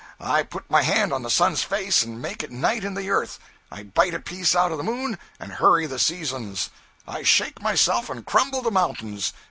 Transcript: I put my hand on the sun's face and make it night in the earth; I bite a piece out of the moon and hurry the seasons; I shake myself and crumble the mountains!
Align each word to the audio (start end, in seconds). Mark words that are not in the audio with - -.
I 0.19 0.41
put 0.41 0.67
my 0.67 0.81
hand 0.81 1.13
on 1.13 1.21
the 1.21 1.29
sun's 1.29 1.61
face 1.63 2.01
and 2.01 2.19
make 2.19 2.41
it 2.41 2.49
night 2.51 2.83
in 2.83 2.95
the 2.95 3.11
earth; 3.11 3.37
I 3.71 3.83
bite 3.83 4.15
a 4.15 4.19
piece 4.19 4.55
out 4.55 4.71
of 4.71 4.79
the 4.79 4.83
moon 4.83 5.19
and 5.39 5.51
hurry 5.53 5.85
the 5.85 5.99
seasons; 5.99 6.71
I 7.07 7.21
shake 7.21 7.61
myself 7.61 8.09
and 8.09 8.25
crumble 8.25 8.63
the 8.63 8.71
mountains! 8.71 9.31